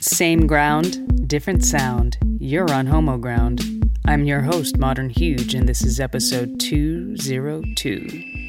Same 0.00 0.46
ground, 0.46 1.28
different 1.28 1.64
sound. 1.64 2.18
You're 2.38 2.70
on 2.72 2.86
Homo 2.86 3.16
Ground. 3.18 3.62
I'm 4.06 4.24
your 4.24 4.42
host, 4.42 4.78
Modern 4.78 5.10
Huge, 5.10 5.54
and 5.54 5.68
this 5.68 5.82
is 5.82 5.98
episode 6.00 6.60
202. 6.60 8.45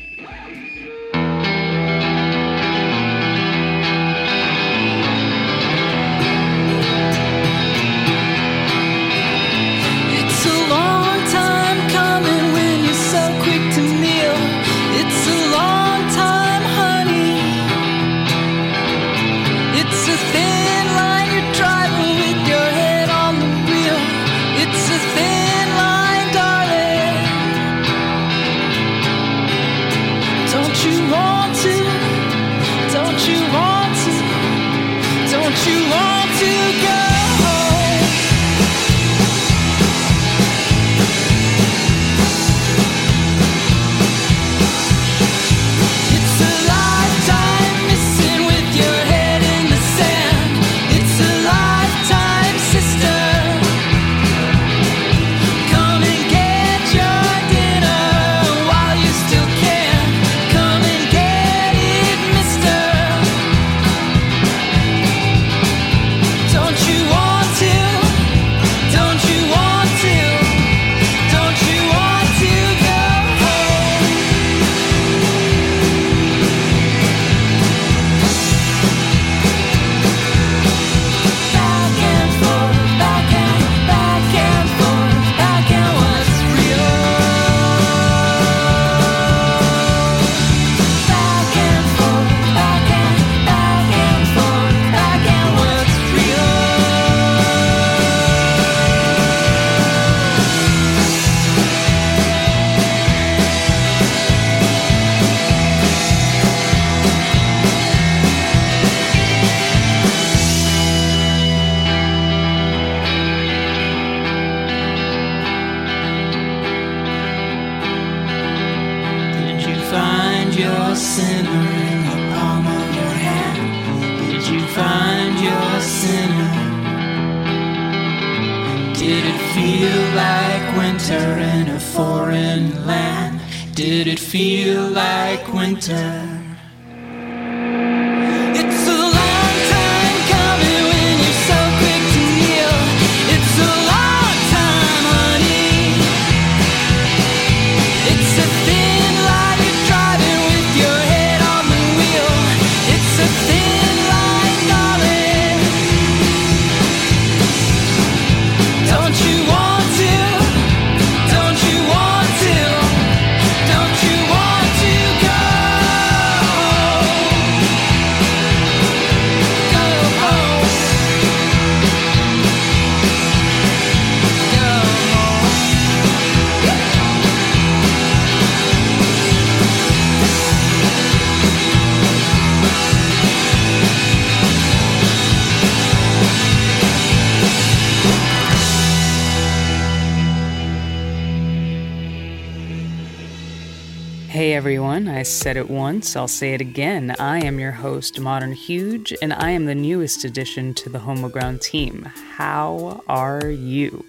I 195.18 195.24
said 195.24 195.58
it 195.58 195.68
once, 195.68 196.16
I'll 196.16 196.28
say 196.28 196.54
it 196.54 196.62
again. 196.62 197.16
I 197.18 197.40
am 197.44 197.60
your 197.60 197.72
host, 197.72 198.20
Modern 198.20 198.52
Huge, 198.52 199.16
and 199.20 199.34
I 199.34 199.50
am 199.50 199.66
the 199.66 199.74
newest 199.74 200.24
addition 200.24 200.76
to 200.76 200.90
the 200.90 201.00
Homo 201.00 201.28
Ground 201.28 201.60
team. 201.60 202.04
How 202.36 203.04
are 203.08 203.50
you? 203.50 204.06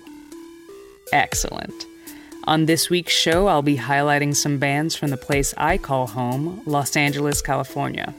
Excellent. 1.11 1.87
On 2.45 2.67
this 2.67 2.91
week's 2.91 3.15
show, 3.15 3.47
I'll 3.47 3.63
be 3.63 3.79
highlighting 3.79 4.37
some 4.37 4.59
bands 4.59 4.95
from 4.97 5.09
the 5.09 5.17
place 5.17 5.55
I 5.57 5.79
call 5.79 6.09
home, 6.09 6.61
Los 6.67 6.95
Angeles, 6.95 7.41
California. 7.41 8.15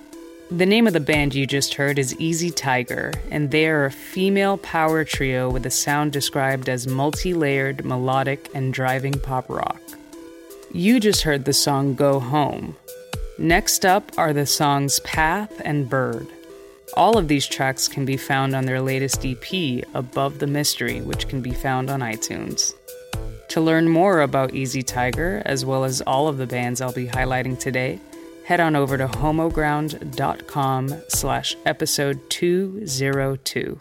The 0.50 0.66
name 0.66 0.88
of 0.88 0.94
the 0.94 1.00
band 1.00 1.36
you 1.36 1.46
just 1.46 1.76
heard 1.76 2.00
is 2.00 2.20
Easy 2.20 2.50
Tiger, 2.50 3.14
and 3.30 3.52
they 3.52 3.68
are 3.68 3.86
a 3.86 3.92
female 3.92 4.58
power 4.58 5.04
trio 5.04 5.48
with 5.48 5.64
a 5.68 5.70
sound 5.70 6.12
described 6.12 6.68
as 6.68 6.88
multi 6.88 7.36
layered, 7.36 7.86
melodic, 7.86 8.50
and 8.56 8.74
driving 8.74 9.20
pop 9.20 9.48
rock. 9.48 9.80
You 10.72 11.00
just 11.00 11.22
heard 11.22 11.46
the 11.46 11.54
song 11.54 11.94
Go 11.94 12.20
Home. 12.20 12.76
Next 13.40 13.86
up 13.86 14.12
are 14.18 14.34
the 14.34 14.46
songs 14.46 15.00
Path 15.00 15.62
and 15.64 15.90
Bird. 15.90 16.28
All 16.98 17.18
of 17.18 17.30
these 17.30 17.48
tracks 17.48 17.88
can 17.88 18.04
be 18.04 18.18
found 18.18 18.54
on 18.54 18.66
their 18.66 18.82
latest 18.82 19.26
EP, 19.26 19.86
Above 19.94 20.40
the 20.40 20.48
Mystery, 20.48 21.00
which 21.00 21.30
can 21.30 21.42
be 21.42 21.52
found 21.54 21.90
on 21.90 22.02
iTunes. 22.02 22.74
To 23.48 23.62
learn 23.62 23.88
more 23.88 24.20
about 24.20 24.54
Easy 24.54 24.84
Tiger, 24.84 25.42
as 25.46 25.64
well 25.64 25.86
as 25.86 26.02
all 26.02 26.28
of 26.28 26.38
the 26.38 26.48
bands 26.48 26.82
I'll 26.82 26.92
be 26.92 27.08
highlighting 27.08 27.58
today, 27.58 28.02
head 28.44 28.60
on 28.60 28.76
over 28.76 28.98
to 28.98 29.08
homoground.com 29.08 31.02
slash 31.08 31.56
episode 31.66 32.30
202. 32.30 33.80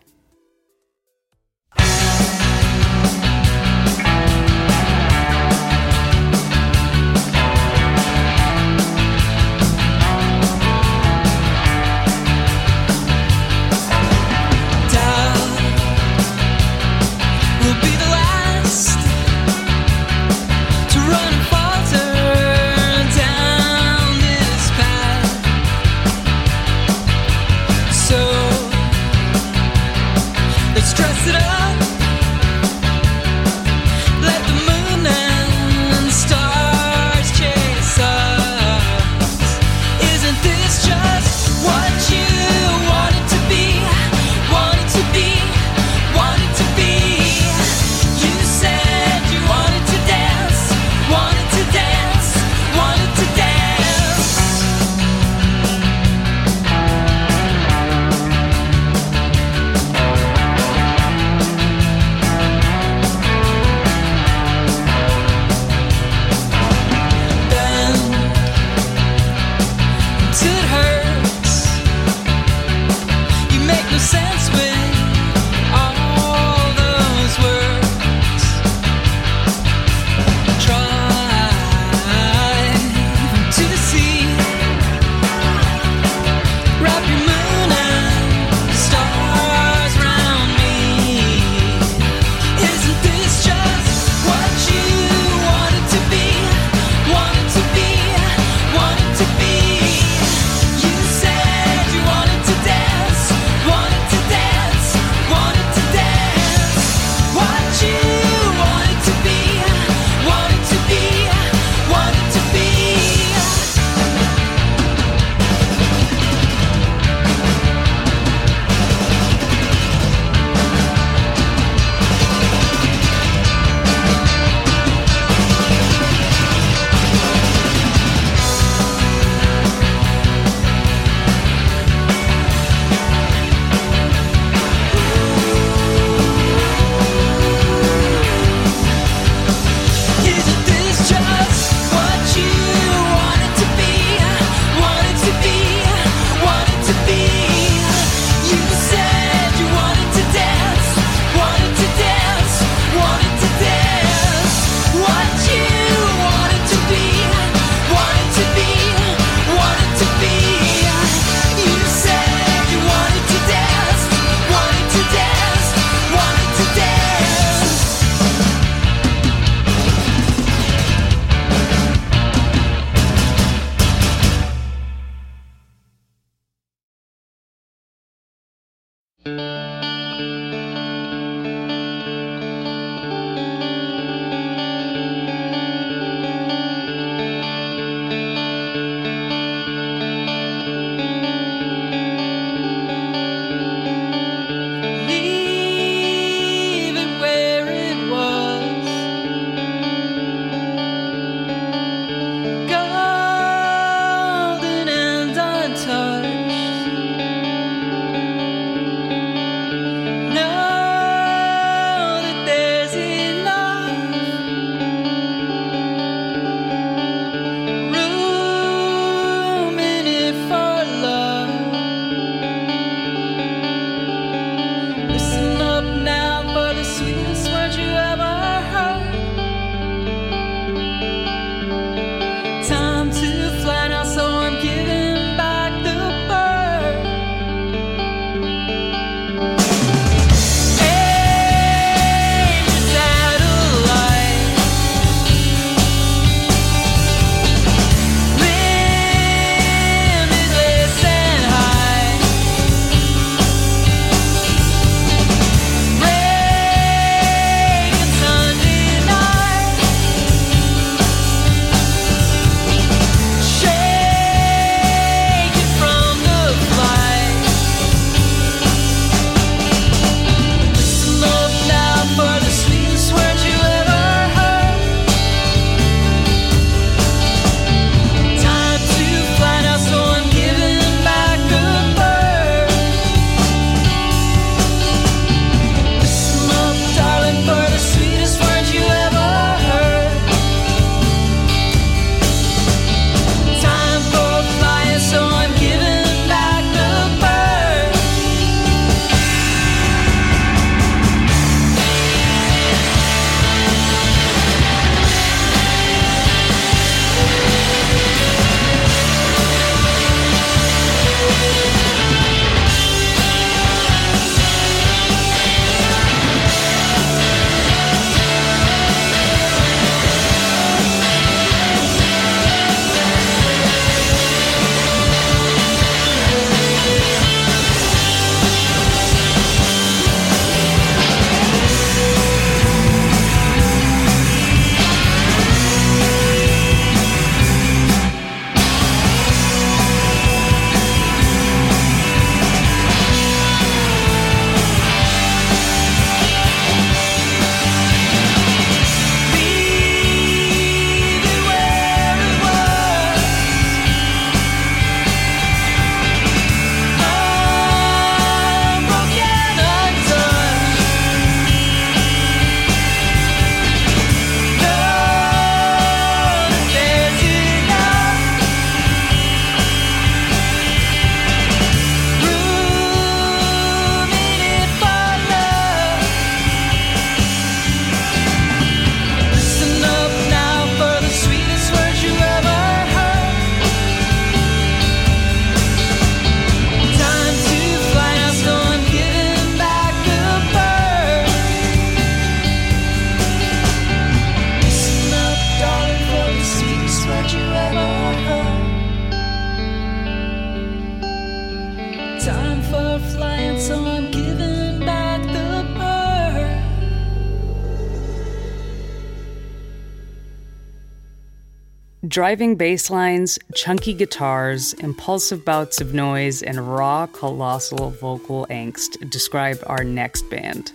driving 412.18 412.56
bass 412.56 412.90
lines, 412.90 413.38
chunky 413.54 413.94
guitars, 413.94 414.72
impulsive 414.72 415.44
bouts 415.44 415.80
of 415.80 415.94
noise, 415.94 416.42
and 416.42 416.58
raw, 416.74 417.06
colossal 417.06 417.90
vocal 417.90 418.44
angst 418.50 419.08
describe 419.08 419.56
our 419.66 419.84
next 419.84 420.28
band. 420.28 420.72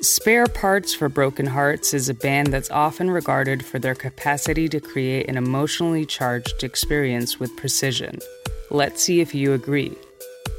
Spare 0.00 0.46
Parts 0.46 0.94
for 0.94 1.08
Broken 1.08 1.44
Hearts 1.44 1.92
is 1.92 2.08
a 2.08 2.14
band 2.14 2.52
that's 2.52 2.70
often 2.70 3.10
regarded 3.10 3.64
for 3.64 3.80
their 3.80 3.96
capacity 3.96 4.68
to 4.68 4.78
create 4.78 5.28
an 5.28 5.36
emotionally 5.36 6.06
charged 6.06 6.62
experience 6.62 7.40
with 7.40 7.56
precision. 7.56 8.20
Let's 8.70 9.02
see 9.02 9.20
if 9.20 9.34
you 9.34 9.54
agree. 9.54 9.92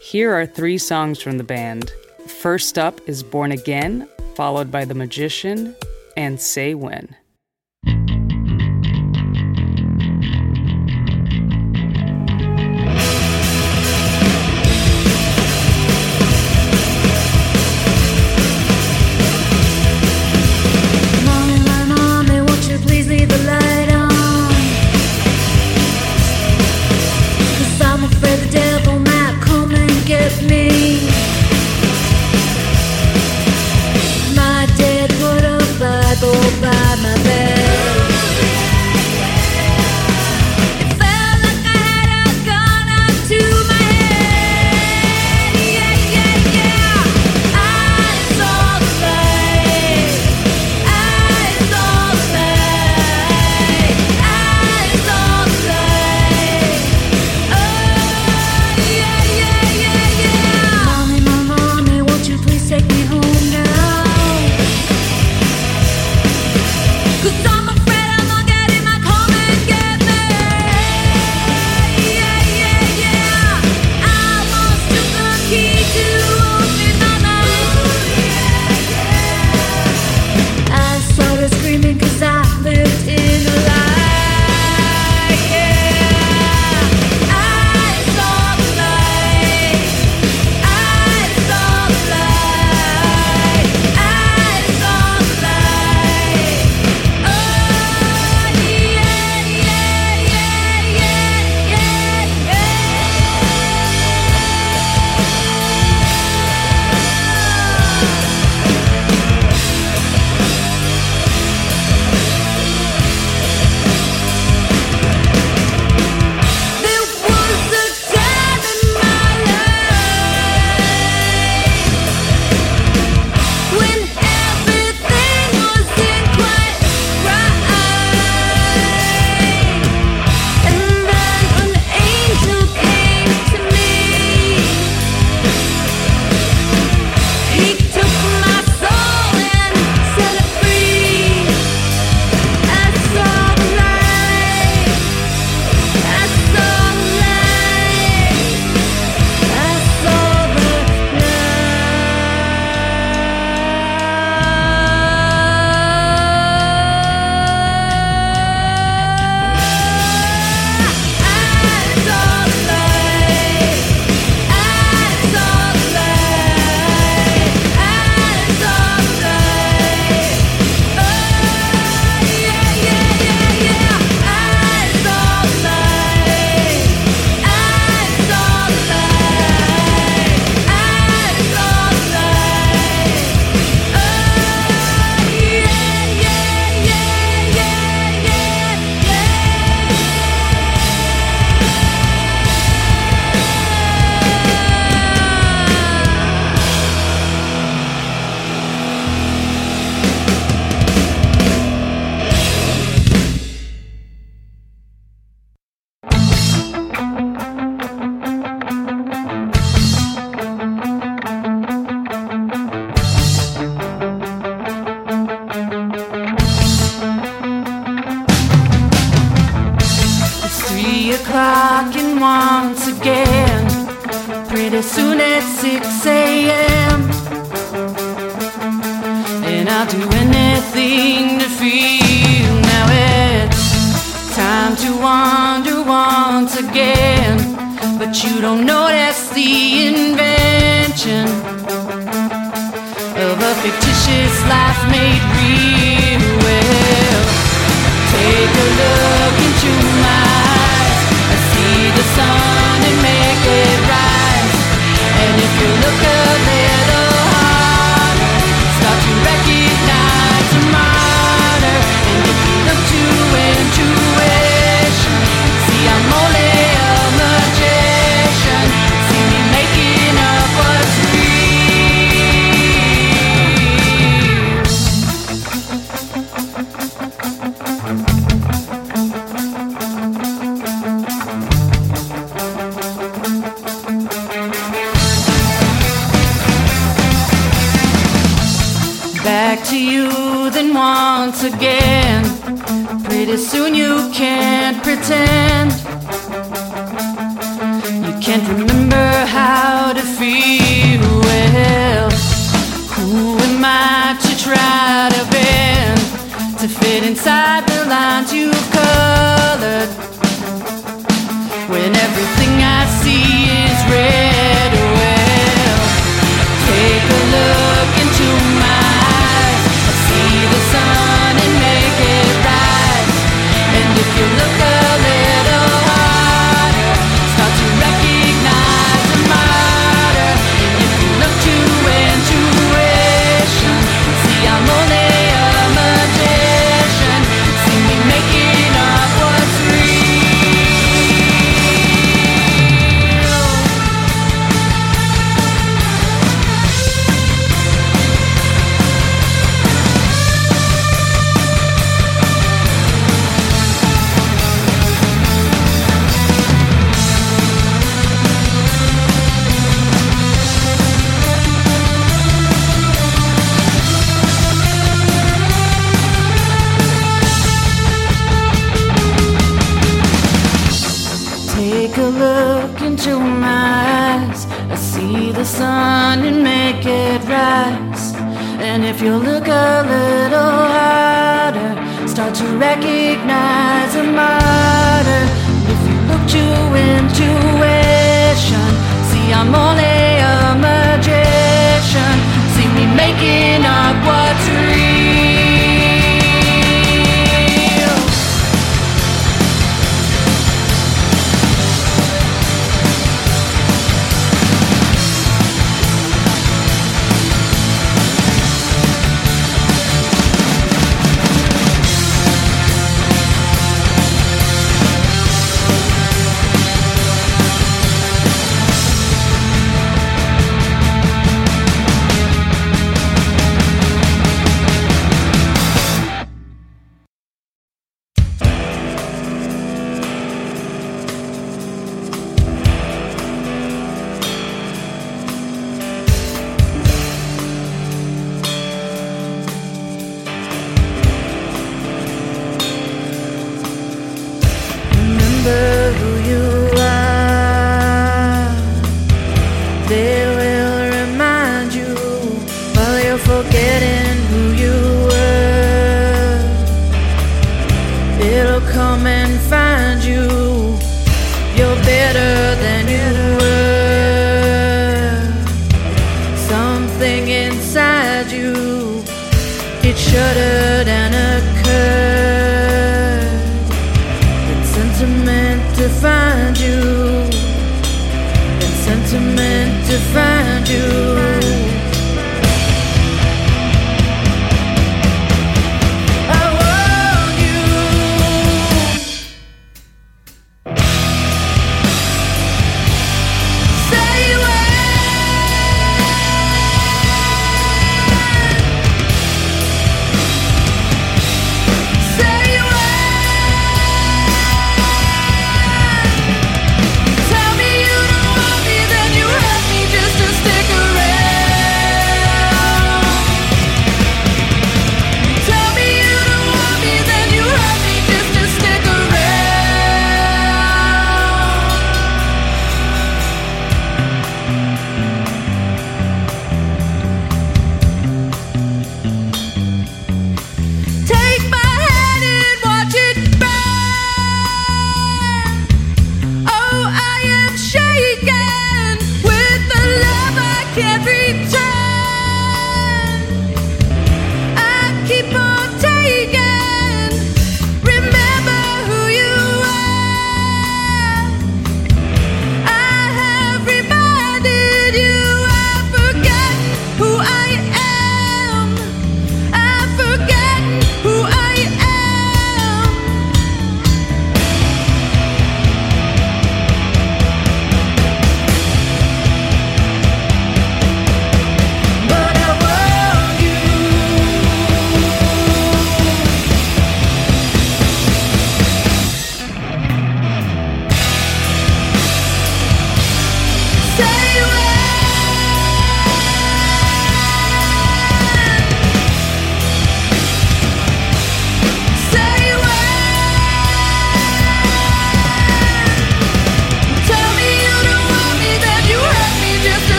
Here 0.00 0.32
are 0.32 0.46
three 0.46 0.78
songs 0.78 1.20
from 1.20 1.36
the 1.36 1.42
band. 1.42 1.90
First 2.28 2.78
up 2.78 3.00
is 3.08 3.24
Born 3.24 3.50
Again, 3.50 4.08
followed 4.36 4.70
by 4.70 4.84
The 4.84 4.94
Magician, 4.94 5.74
and 6.16 6.40
Say 6.40 6.74
When. 6.74 7.16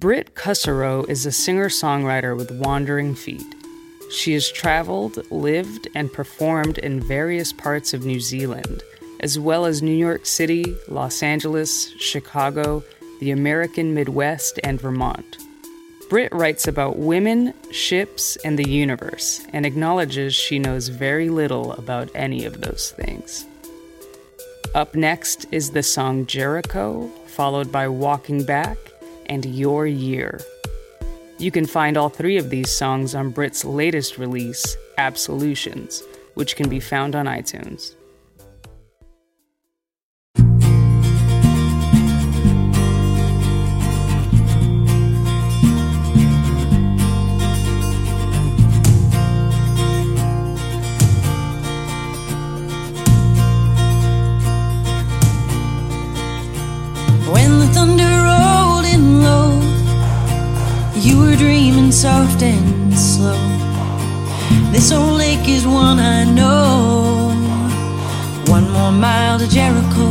Britt 0.00 0.34
Kusserow 0.34 1.06
is 1.10 1.26
a 1.26 1.30
singer 1.30 1.68
songwriter 1.68 2.34
with 2.34 2.50
wandering 2.52 3.14
feet. 3.14 3.54
She 4.10 4.32
has 4.32 4.50
traveled, 4.50 5.30
lived, 5.30 5.88
and 5.94 6.10
performed 6.10 6.78
in 6.78 7.02
various 7.02 7.52
parts 7.52 7.92
of 7.92 8.06
New 8.06 8.18
Zealand, 8.18 8.82
as 9.20 9.38
well 9.38 9.66
as 9.66 9.82
New 9.82 9.94
York 9.94 10.24
City, 10.24 10.74
Los 10.88 11.22
Angeles, 11.22 11.90
Chicago, 11.98 12.82
the 13.20 13.30
American 13.30 13.92
Midwest, 13.92 14.58
and 14.64 14.80
Vermont. 14.80 15.36
Britt 16.08 16.32
writes 16.32 16.66
about 16.66 16.96
women, 16.96 17.52
ships, 17.70 18.36
and 18.36 18.58
the 18.58 18.70
universe, 18.70 19.44
and 19.52 19.66
acknowledges 19.66 20.34
she 20.34 20.58
knows 20.58 20.88
very 20.88 21.28
little 21.28 21.72
about 21.72 22.08
any 22.14 22.46
of 22.46 22.62
those 22.62 22.92
things. 22.92 23.44
Up 24.74 24.94
next 24.94 25.44
is 25.52 25.72
the 25.72 25.82
song 25.82 26.24
Jericho, 26.24 27.08
followed 27.26 27.70
by 27.70 27.86
Walking 27.86 28.44
Back 28.44 28.78
and 29.30 29.46
Your 29.46 29.86
Year. 29.86 30.40
You 31.38 31.50
can 31.50 31.64
find 31.64 31.96
all 31.96 32.10
three 32.10 32.36
of 32.36 32.50
these 32.50 32.70
songs 32.70 33.14
on 33.14 33.30
Britt's 33.30 33.64
latest 33.64 34.18
release, 34.18 34.76
Absolutions, 34.98 36.02
which 36.34 36.56
can 36.56 36.68
be 36.68 36.80
found 36.80 37.14
on 37.14 37.24
iTunes. 37.24 37.94
You 61.02 61.18
were 61.18 61.34
dreaming 61.34 61.90
soft 61.90 62.42
and 62.42 62.96
slow. 62.98 63.38
This 64.70 64.92
old 64.92 65.16
lake 65.18 65.48
is 65.48 65.66
one 65.66 65.98
I 65.98 66.24
know. 66.24 67.32
One 68.46 68.70
more 68.70 68.92
mile 68.92 69.38
to 69.38 69.48
Jericho. 69.48 70.06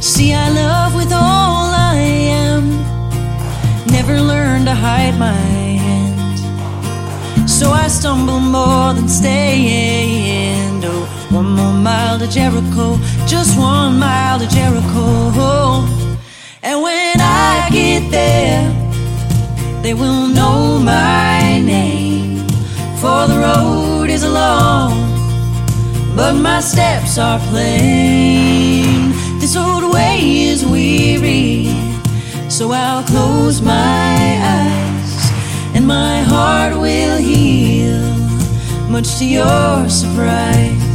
See, 0.00 0.32
I 0.32 0.48
love 0.50 0.94
with 0.94 1.12
all 1.12 1.70
I 1.74 1.96
am. 1.96 2.70
Never 3.86 4.20
learned 4.20 4.66
to 4.66 4.74
hide 4.74 5.18
my 5.18 5.32
hand. 5.32 6.38
So 7.50 7.70
I 7.70 7.88
stumble 7.88 8.38
more 8.38 8.94
than 8.94 9.08
stand. 9.08 10.84
Oh, 10.84 11.28
one 11.30 11.50
more 11.50 11.72
mile 11.72 12.18
to 12.20 12.28
Jericho, 12.28 12.96
just 13.26 13.58
one 13.58 13.98
mile 13.98 14.38
to 14.38 14.46
Jericho. 14.46 16.05
And 16.68 16.82
when 16.82 17.20
I 17.20 17.68
get 17.70 18.10
there, 18.10 18.66
they 19.82 19.94
will 19.94 20.26
know 20.26 20.80
my 20.80 21.60
name. 21.60 22.44
For 23.00 23.28
the 23.28 23.38
road 23.38 24.10
is 24.10 24.24
long, 24.24 24.90
but 26.16 26.32
my 26.32 26.58
steps 26.58 27.18
are 27.18 27.38
plain. 27.50 29.12
This 29.38 29.54
old 29.54 29.94
way 29.94 30.18
is 30.50 30.66
weary, 30.66 31.68
so 32.50 32.72
I'll 32.72 33.04
close 33.04 33.62
my 33.62 34.16
eyes, 34.58 35.30
and 35.72 35.86
my 35.86 36.22
heart 36.22 36.74
will 36.74 37.16
heal, 37.16 38.02
much 38.90 39.18
to 39.18 39.24
your 39.24 39.88
surprise. 39.88 40.85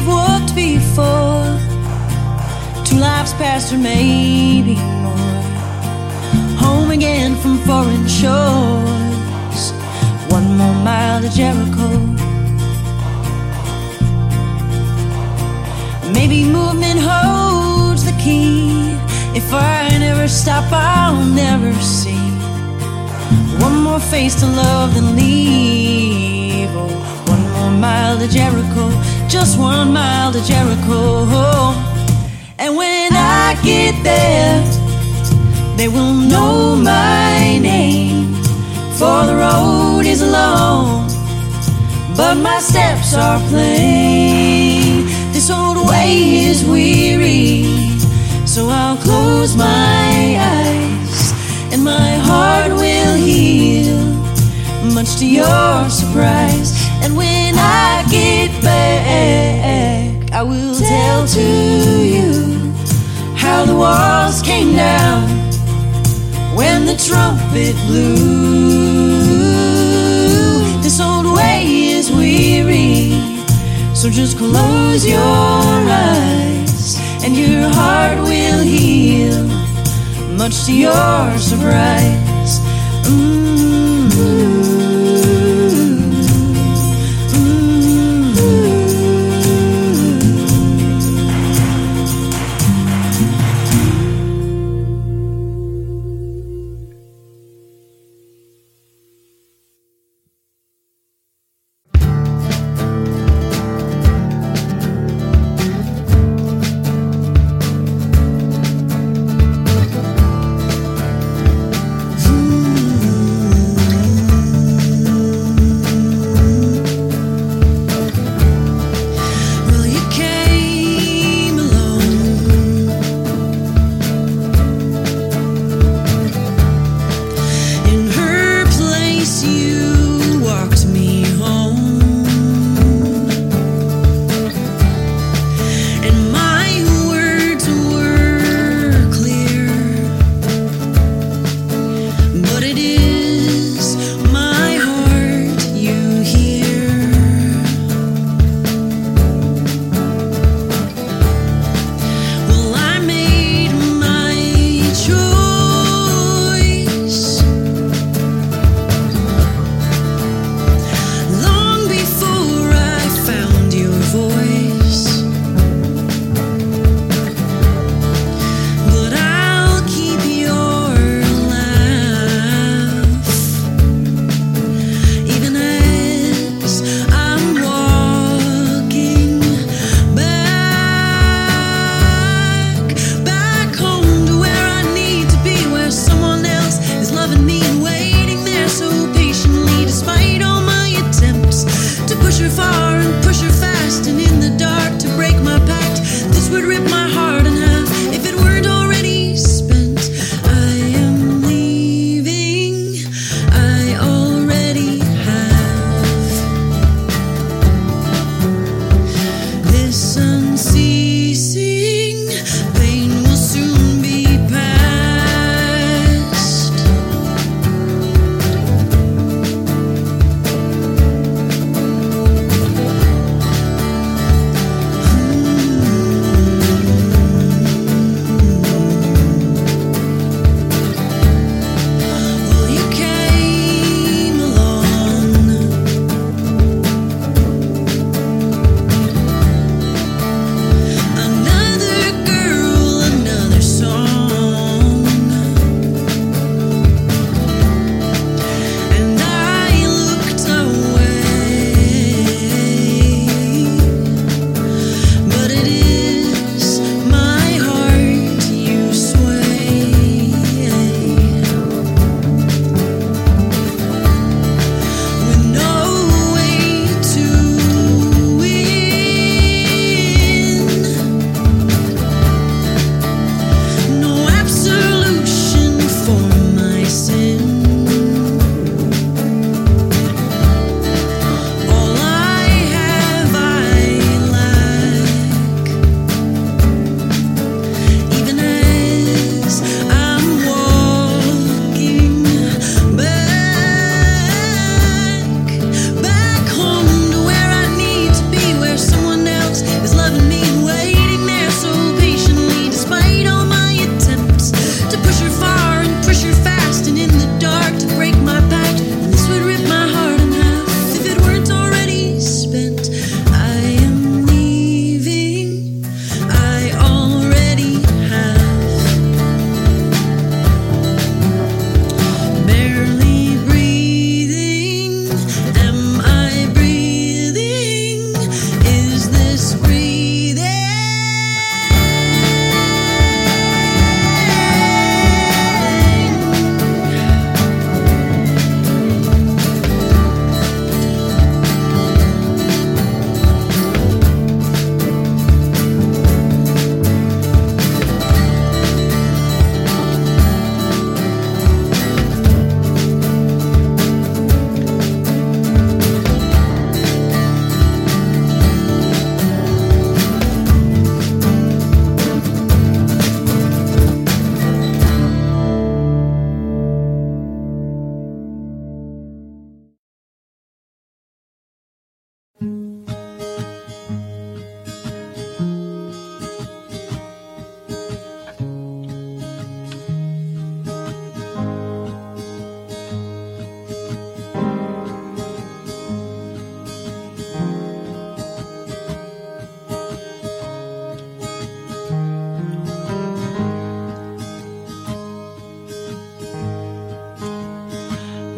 Have 0.00 0.08
walked 0.08 0.54
before, 0.54 1.44
two 2.84 2.96
lives 2.96 3.32
past 3.34 3.72
or 3.72 3.78
maybe 3.78 4.76
more. 5.04 5.42
Home 6.64 6.90
again 6.90 7.36
from 7.36 7.58
foreign 7.58 8.06
shores, 8.08 9.72
one 10.30 10.56
more 10.56 10.74
mile 10.88 11.20
to 11.20 11.28
Jericho. 11.30 11.88
Maybe 16.14 16.44
movement 16.44 17.00
holds 17.00 18.04
the 18.04 18.16
key. 18.22 18.92
If 19.34 19.52
I 19.52 19.88
never 19.98 20.28
stop, 20.28 20.64
I'll 20.72 21.24
never 21.24 21.72
see 21.74 22.24
one 23.64 23.82
more 23.82 24.00
face 24.00 24.34
to 24.40 24.46
love 24.46 24.94
than 24.94 25.16
leave. 25.16 26.70
Oh, 26.72 26.88
one 27.26 27.44
more 27.52 27.70
mile 27.78 28.18
to 28.18 28.28
Jericho, 28.28 28.88
just 29.30 29.60
one 29.60 29.92
mile 29.92 30.32
to 30.32 30.44
Jericho. 30.44 31.24
And 32.58 32.76
when 32.76 33.12
I 33.14 33.56
get 33.62 33.94
there, 34.02 34.60
they 35.76 35.86
will 35.86 36.12
know 36.12 36.74
my 36.74 37.58
name. 37.58 38.34
For 38.98 39.24
the 39.26 39.36
road 39.36 40.04
is 40.04 40.20
long, 40.20 41.08
but 42.16 42.34
my 42.34 42.58
steps 42.58 43.14
are 43.14 43.38
plain. 43.48 45.06
This 45.32 45.48
old 45.48 45.88
way 45.88 46.44
is 46.50 46.64
weary, 46.64 47.64
so 48.46 48.68
I'll 48.68 48.96
close 48.96 49.56
my 49.56 50.36
eyes, 50.38 51.32
and 51.72 51.82
my 51.82 52.18
heart 52.28 52.72
will 52.72 53.14
heal, 53.14 53.96
much 54.92 55.16
to 55.20 55.26
your 55.26 55.88
surprise. 55.88 56.74
And 57.02 57.16
when 57.16 57.49
I 57.60 58.04
get 58.10 58.50
back, 58.62 60.32
I 60.32 60.42
will 60.42 60.74
tell 60.74 61.26
to 61.26 61.46
you 62.14 62.72
how 63.36 63.66
the 63.66 63.74
walls 63.74 64.40
came 64.40 64.74
down 64.74 65.28
when 66.56 66.86
the 66.86 66.96
trumpet 66.96 67.76
blew. 67.86 68.16
This 70.82 71.00
old 71.00 71.26
way 71.36 71.64
is 71.96 72.10
weary, 72.10 73.12
so 73.94 74.08
just 74.08 74.38
close 74.38 75.06
your 75.06 75.20
eyes 75.20 76.98
and 77.22 77.36
your 77.36 77.68
heart 77.68 78.18
will 78.20 78.62
heal, 78.62 79.44
much 80.38 80.64
to 80.64 80.72
your 80.72 81.38
surprise. 81.38 82.60
Mm. 83.04 83.79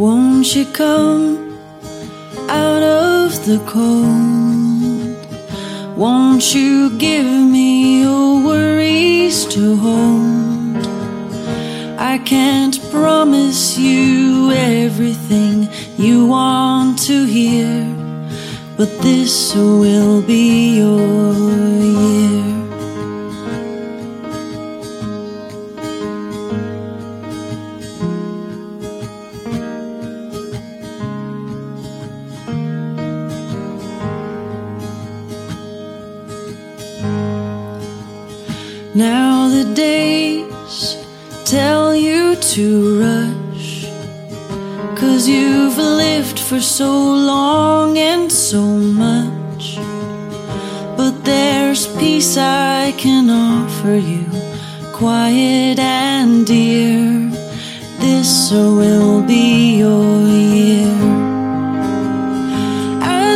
Won't 0.03 0.47
she 0.47 0.65
come 0.65 1.57
out 2.49 2.83
of 2.83 3.47
the 3.47 3.59
cold? 3.69 5.17
Won't 5.97 6.53
you 6.57 6.99
give 6.99 7.25
me 7.25 8.01
your 8.03 8.43
worries 8.45 9.45
to 9.55 9.77
hold? 9.77 10.85
I 12.01 12.19
can't 12.19 12.81
promise 12.91 13.79
you 13.79 14.51
everything 14.51 15.69
you 15.97 16.27
want 16.27 16.99
to 17.07 17.25
hear, 17.25 17.87
but 18.77 18.91
this 19.03 19.55
will 19.55 20.21
be 20.21 20.79
yours. 20.79 21.82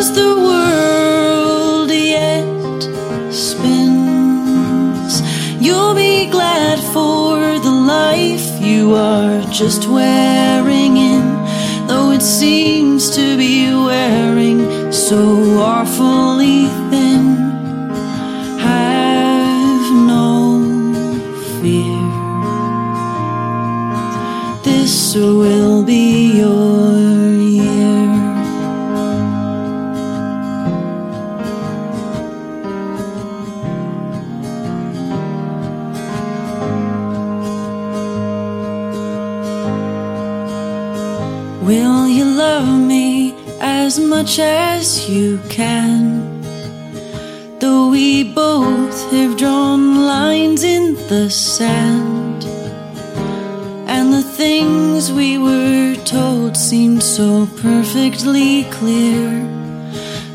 as 0.07 0.14
the 0.14 0.35
world 0.49 1.90
yet 1.90 2.83
spins. 3.33 5.12
You'll 5.64 5.95
be 5.95 6.31
glad 6.31 6.79
for 6.95 7.59
the 7.66 7.77
life 7.99 8.47
you 8.61 8.95
are 8.95 9.42
just 9.51 9.88
wearing 9.88 10.97
in, 10.97 11.25
though 11.88 12.11
it 12.12 12.23
seems 12.23 13.11
to 13.16 13.37
be 13.37 13.73
wearing 13.73 14.92
so 14.92 15.21
awfully 15.75 16.66
thin. 16.90 17.25
Have 18.71 19.87
no 20.14 20.27
fear, 21.61 22.05
this 24.62 25.16
will 25.16 25.83
be 25.85 26.38
yours. 26.42 26.86
Much 44.27 44.41
as 44.41 45.09
you 45.09 45.39
can. 45.49 46.21
Though 47.61 47.91
we 47.91 48.25
both 48.35 49.12
have 49.12 49.37
drawn 49.37 50.05
lines 50.05 50.65
in 50.65 50.95
the 51.07 51.31
sand, 51.31 52.45
and 53.87 54.12
the 54.12 54.25
things 54.25 55.12
we 55.12 55.39
were 55.39 55.95
told 56.05 56.57
seemed 56.57 57.05
so 57.05 57.47
perfectly 57.62 58.65
clear. 58.65 59.31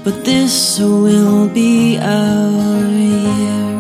But 0.06 0.24
this 0.24 0.80
will 0.80 1.50
be 1.50 1.98
our 1.98 2.86
year 2.88 3.74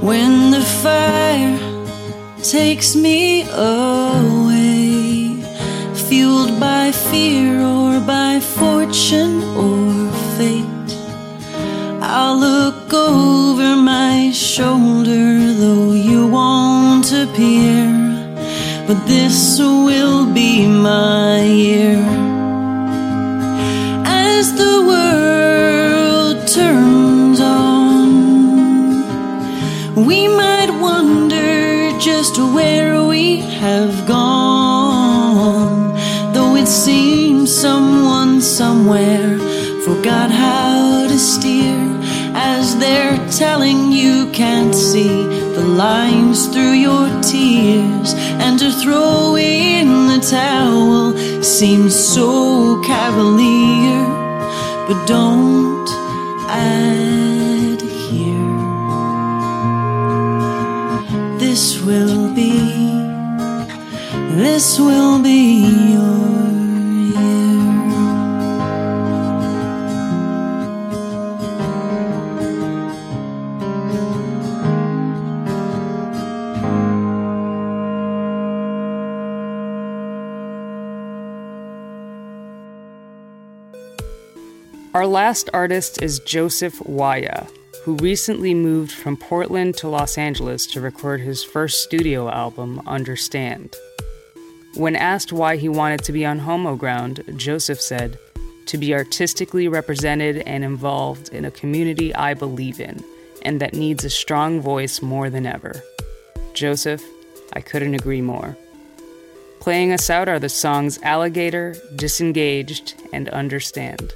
when 0.00 0.50
the 0.50 0.64
fire 0.82 1.58
takes 2.42 2.96
me 2.96 3.42
away, 3.52 5.36
fueled 6.08 6.58
by 6.58 6.71
by 6.71 6.71
fortune 8.92 9.42
or 9.56 10.12
fate. 10.36 10.90
I'll 12.02 12.36
look 12.38 12.92
over 12.92 13.74
my 13.74 14.30
shoulder, 14.32 15.54
though 15.54 15.92
you 15.92 16.26
won't 16.26 17.10
appear. 17.10 17.88
But 18.86 19.06
this 19.06 19.58
will 19.58 20.26
be 20.34 20.66
my 20.66 21.42
year. 21.42 22.04
As 24.04 24.52
the 24.52 24.84
world 24.92 26.46
turns 26.46 27.40
on, 27.40 29.06
we 30.04 30.28
might 30.28 30.70
wonder 30.82 31.98
just 31.98 32.36
where 32.38 33.02
we 33.04 33.38
have 33.62 34.01
somewhere 38.92 39.38
forgot 39.84 40.30
how 40.30 41.06
to 41.08 41.18
steer. 41.18 41.80
As 42.34 42.78
they're 42.78 43.18
telling 43.30 43.92
you 43.92 44.30
can't 44.32 44.74
see 44.74 45.24
the 45.54 45.64
lines 45.64 46.46
through 46.48 46.72
your 46.72 47.08
tears. 47.22 48.14
And 48.44 48.58
to 48.58 48.70
throw 48.70 49.36
in 49.36 50.08
the 50.08 50.20
towel 50.20 51.14
seems 51.42 51.94
so 51.94 52.80
cavalier. 52.82 54.04
But 54.86 55.06
don't 55.06 55.88
add 56.48 57.80
here 57.80 58.58
this 61.38 61.80
will 61.82 62.34
be 62.34 62.82
this 64.36 64.78
will 64.78 65.22
be 65.22 65.81
Our 85.02 85.08
last 85.08 85.50
artist 85.52 86.00
is 86.00 86.20
Joseph 86.20 86.80
Waya, 86.86 87.48
who 87.82 87.96
recently 87.96 88.54
moved 88.54 88.92
from 88.92 89.16
Portland 89.16 89.76
to 89.78 89.88
Los 89.88 90.16
Angeles 90.16 90.64
to 90.68 90.80
record 90.80 91.20
his 91.20 91.42
first 91.42 91.82
studio 91.82 92.28
album, 92.30 92.80
Understand. 92.86 93.74
When 94.76 94.94
asked 94.94 95.32
why 95.32 95.56
he 95.56 95.68
wanted 95.68 96.04
to 96.04 96.12
be 96.12 96.24
on 96.24 96.38
Homoground, 96.38 97.36
Joseph 97.36 97.80
said, 97.80 98.16
To 98.66 98.78
be 98.78 98.94
artistically 98.94 99.66
represented 99.66 100.36
and 100.46 100.62
involved 100.62 101.30
in 101.30 101.46
a 101.46 101.50
community 101.50 102.14
I 102.14 102.34
believe 102.34 102.78
in 102.78 103.02
and 103.44 103.60
that 103.60 103.74
needs 103.74 104.04
a 104.04 104.08
strong 104.08 104.60
voice 104.60 105.02
more 105.02 105.28
than 105.28 105.46
ever. 105.46 105.82
Joseph, 106.54 107.02
I 107.54 107.60
couldn't 107.60 107.96
agree 107.96 108.22
more. 108.22 108.56
Playing 109.58 109.92
us 109.92 110.10
out 110.10 110.28
are 110.28 110.38
the 110.38 110.48
songs 110.48 111.00
Alligator, 111.02 111.74
Disengaged, 111.96 112.94
and 113.12 113.28
Understand. 113.30 114.14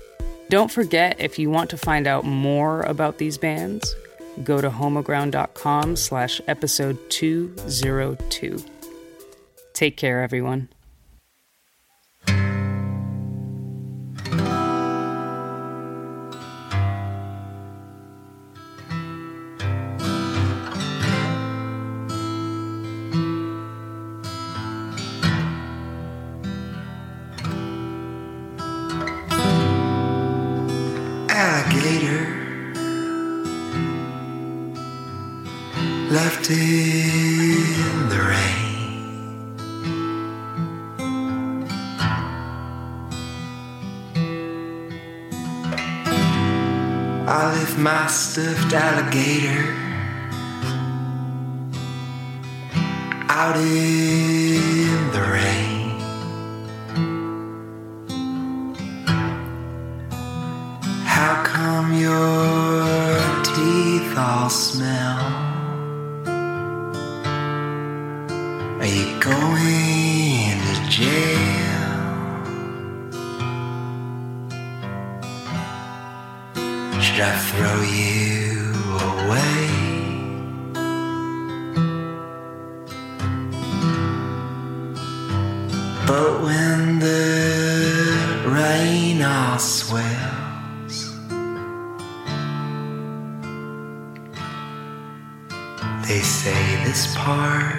Don't 0.48 0.70
forget, 0.70 1.20
if 1.20 1.38
you 1.38 1.50
want 1.50 1.70
to 1.70 1.76
find 1.76 2.06
out 2.06 2.24
more 2.24 2.82
about 2.82 3.18
these 3.18 3.36
bands, 3.36 3.96
go 4.44 4.60
to 4.60 4.70
homoground.com 4.70 5.96
slash 5.96 6.40
episode 6.46 6.98
202. 7.10 8.64
Take 9.72 9.96
care, 9.96 10.22
everyone. 10.22 10.68
Stuffed 48.36 48.74
alligator. 48.74 49.74
Out 53.30 53.56
in 53.56 54.25
you 78.06 78.72
away? 79.12 79.68
But 86.06 86.42
when 86.42 87.00
the 87.00 88.44
rain 88.46 89.22
all 89.22 89.58
swells, 89.58 90.96
they 96.06 96.20
say 96.20 96.84
this 96.84 97.14
part 97.16 97.74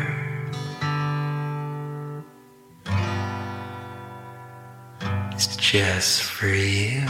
is 5.35 5.47
just 5.55 6.23
for 6.23 6.47
you. 6.47 7.05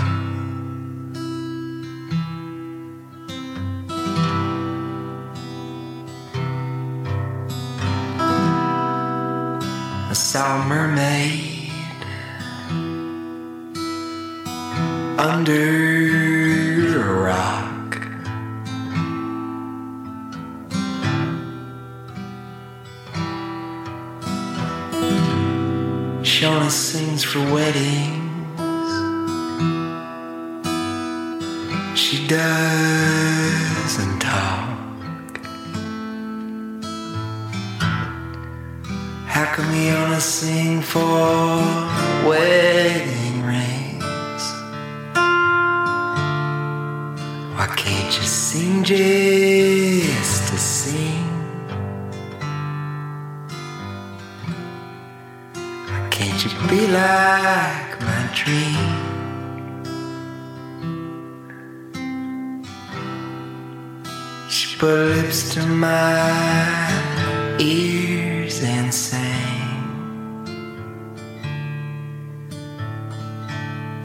Put 64.80 65.16
lips 65.16 65.56
to 65.56 65.66
my 65.66 67.58
ears 67.60 68.62
and 68.64 68.94
sang. 68.94 69.66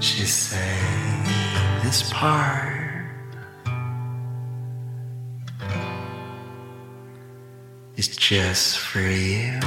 She 0.00 0.24
sang 0.24 1.24
this 1.82 2.10
part. 2.10 2.82
is 7.96 8.16
just 8.16 8.78
for 8.78 9.00
you. 9.00 9.60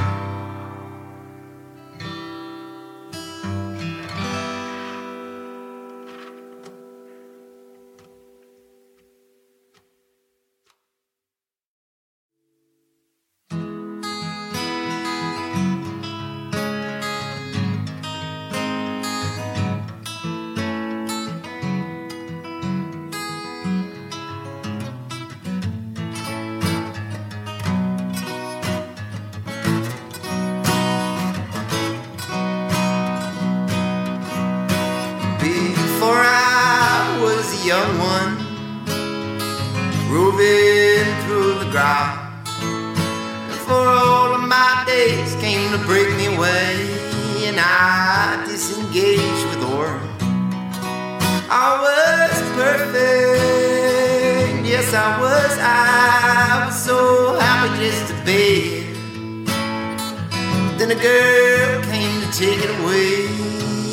Girl 61.46 61.82
came 61.84 62.22
to 62.22 62.30
take 62.32 62.60
it 62.66 62.72
away, 62.80 63.12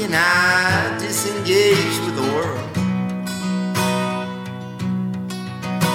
and 0.04 0.14
I 0.14 0.98
disengaged 0.98 2.00
with 2.04 2.16
the 2.20 2.26
world. 2.34 2.68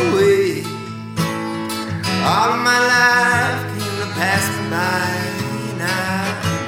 away. 0.08 0.47
All 2.30 2.49
of 2.56 2.62
my 2.72 2.80
life 2.95 3.62
came 3.74 3.97
to 4.04 4.10
pass 4.20 4.43
me 4.56 4.64
by, 4.76 5.12
and 5.72 5.82
I 5.82 5.95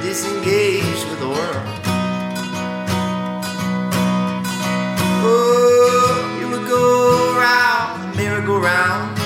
disengaged 0.04 1.06
merry-go-round. 8.44 9.18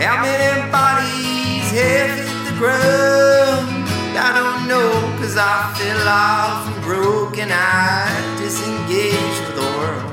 How 0.00 0.22
many 0.22 0.70
bodies 0.70 1.70
have 1.72 2.10
hit 2.18 2.44
the 2.50 2.58
ground? 2.58 3.88
I 4.18 4.32
don't 4.34 4.68
know, 4.68 4.90
cause 5.18 5.36
I 5.36 5.72
fell 5.76 6.08
off 6.08 6.68
and 6.68 6.82
broke 6.82 7.38
and 7.38 7.52
I 7.52 8.08
disengaged 8.38 9.40
with 9.46 9.56
the 9.56 9.68
world. 9.78 10.12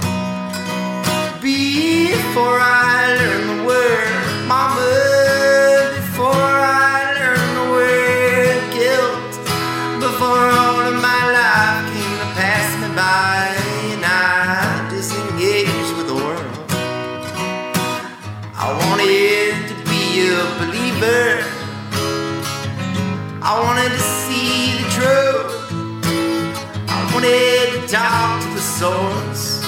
Before 1.42 2.60
I 2.60 3.16
learned 3.20 3.50
the 3.50 3.66
word, 3.68 4.48
mama, 4.48 4.88
before 5.96 6.32
I 6.32 6.93
I 23.56 23.60
wanted 23.60 23.92
to 23.92 24.00
see 24.00 24.82
the 24.82 24.90
truth. 24.98 25.52
I 26.90 27.12
wanted 27.14 27.82
to 27.82 27.88
talk 27.88 28.42
to 28.42 28.50
the 28.50 28.60
source. 28.60 29.62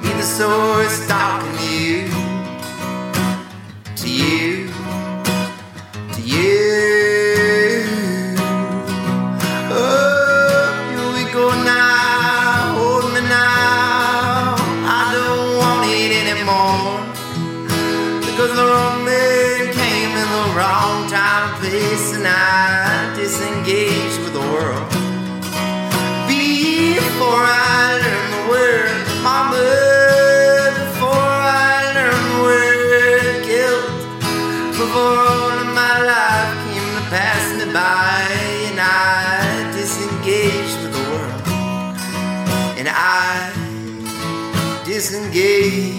Be 0.00 0.08
the 0.12 0.22
source 0.22 1.08
talking 1.08 1.56
to 1.58 1.68
you. 1.82 2.08
To 3.96 4.08
you. 4.08 4.70
To 6.14 6.20
you. 6.22 7.27
Disengaged 44.98 45.94
with 45.94 45.97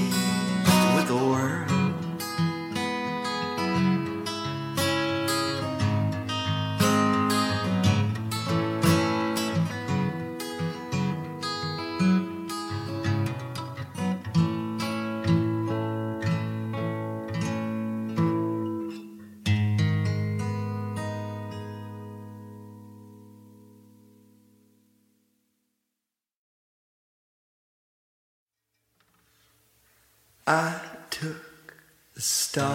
I 30.51 30.81
took 31.11 31.75
the 32.15 32.21
star 32.21 32.71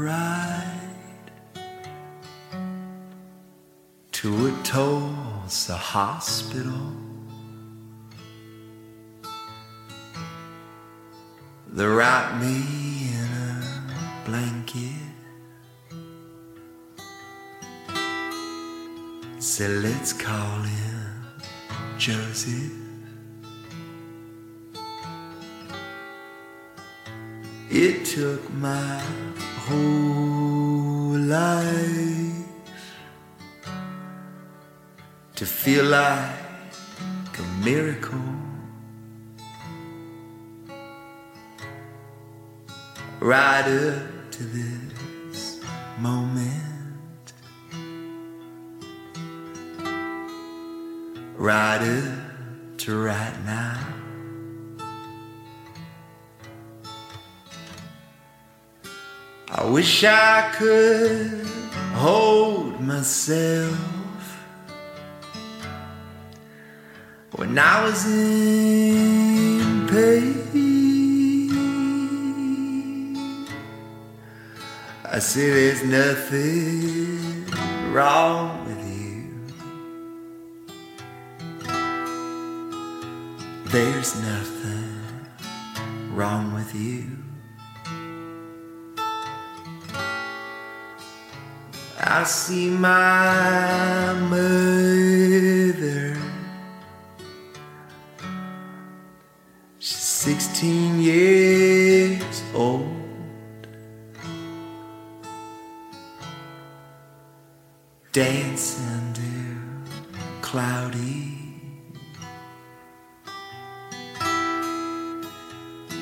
ride 0.00 1.30
to 4.12 4.46
a 4.46 4.62
Tulsa 4.62 5.76
hospital. 5.76 6.94
They 11.68 11.84
wrapped 11.84 12.42
me 12.42 13.10
in 13.12 13.28
a 13.28 14.22
blanket. 14.24 14.94
Said, 19.40 19.82
let's 19.82 20.14
call 20.14 20.62
him 20.62 21.26
Joseph. 21.98 22.79
It 27.72 28.04
took 28.04 28.52
my 28.54 29.00
whole 29.60 31.16
life 31.16 32.44
to 35.36 35.46
feel 35.46 35.84
like 35.84 37.38
a 37.38 37.64
miracle. 37.64 38.18
Right 43.20 43.62
up 43.62 44.30
to 44.32 44.42
this 44.42 45.60
moment. 46.00 47.32
Right 51.36 51.82
up 51.82 52.78
to 52.78 52.98
right 53.00 53.44
now. 53.44 53.89
I 59.60 59.64
wish 59.68 60.04
I 60.04 60.50
could 60.54 61.46
hold 61.92 62.80
myself 62.80 63.76
when 67.32 67.58
I 67.58 67.84
was 67.84 68.06
in 68.06 69.86
pain. 69.86 70.40
I 75.04 75.18
said 75.18 75.52
there's 75.52 75.84
nothing 75.84 77.44
wrong 77.92 78.64
with 78.64 78.82
you. 78.88 79.28
There's 83.66 84.14
nothing 84.22 85.02
wrong 86.14 86.54
with 86.54 86.74
you. 86.74 87.19
I 92.12 92.24
see 92.24 92.68
my 92.68 94.14
mother. 94.28 96.16
She's 99.78 99.96
16 99.96 101.00
years 101.02 102.42
old. 102.52 102.96
Dancing 108.10 109.12
to 109.14 110.42
cloudy. 110.42 111.38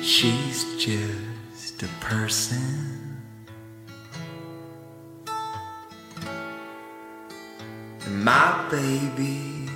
She's 0.01 0.65
just 0.83 1.83
a 1.83 1.87
person. 1.99 3.08
My 8.23 8.67
baby 8.69 9.69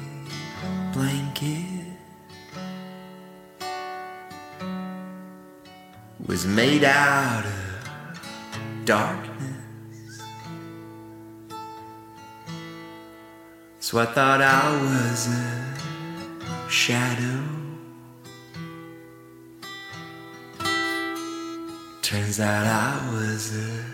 blanket 0.91 1.85
was 6.25 6.45
made 6.45 6.83
out 6.83 7.45
of 7.45 8.85
darkness. 8.85 10.21
So 13.79 13.99
I 13.99 14.05
thought 14.05 14.41
I 14.41 14.71
was 14.81 15.27
a 15.27 16.69
shadow. 16.69 17.43
Turns 22.01 22.39
out 22.39 22.65
I 22.65 23.11
was 23.13 23.55
a 23.57 23.85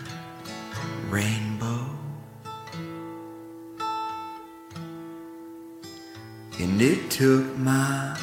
rainbow. 1.08 1.49
And 6.62 6.82
it 6.82 7.10
took 7.10 7.56
my 7.56 8.14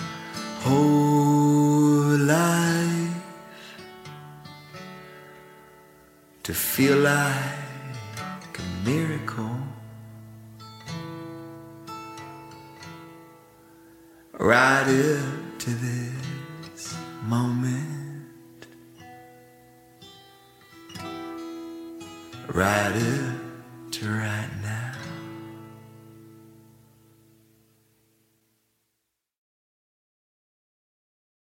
whole 0.62 2.18
life 2.18 3.16
to 6.44 6.54
feel 6.54 6.98
like 6.98 7.57